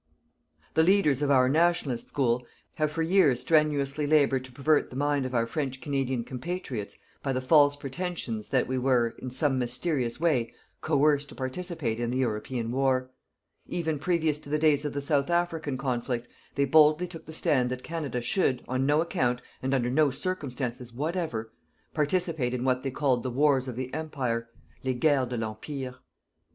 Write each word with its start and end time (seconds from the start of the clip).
The 0.73 0.81
leaders 0.81 1.21
of 1.21 1.29
our 1.29 1.47
Nationalist 1.47 2.09
School 2.09 2.43
have 2.73 2.91
for 2.91 3.03
years 3.03 3.41
strenuously 3.41 4.07
laboured 4.07 4.43
to 4.45 4.51
pervert 4.51 4.89
the 4.89 4.95
mind 4.95 5.27
of 5.27 5.35
our 5.35 5.45
French 5.45 5.79
Canadian 5.79 6.23
compatriots 6.23 6.97
by 7.21 7.33
the 7.33 7.39
false 7.39 7.75
pretensions 7.75 8.49
that 8.49 8.65
we 8.65 8.79
were, 8.79 9.13
in 9.19 9.29
some 9.29 9.59
mysterious 9.59 10.19
way, 10.19 10.55
coerced 10.81 11.29
to 11.29 11.35
participate 11.35 11.99
in 11.99 12.09
the 12.09 12.17
European 12.17 12.71
War. 12.71 13.11
Even 13.67 13.99
previous 13.99 14.39
to 14.39 14.49
the 14.49 14.57
days 14.57 14.85
of 14.85 14.93
the 14.93 15.01
South 15.01 15.29
African 15.29 15.77
conflict, 15.77 16.27
they 16.55 16.65
boldly 16.65 17.05
took 17.05 17.27
the 17.27 17.31
stand 17.31 17.69
that 17.69 17.83
Canada 17.83 18.21
should, 18.21 18.63
on 18.67 18.87
no 18.87 19.01
account, 19.01 19.39
and 19.61 19.71
under 19.71 19.91
no 19.91 20.09
circumstances 20.09 20.91
whatever, 20.91 21.53
participate 21.93 22.55
in 22.55 22.63
what 22.63 22.81
they 22.81 22.89
called 22.89 23.21
the 23.21 23.29
Wars 23.29 23.67
of 23.67 23.75
the 23.75 23.93
Empire 23.93 24.49
les 24.83 24.95
guerres 24.95 25.29
de 25.29 25.37
l'Empire. 25.37 25.97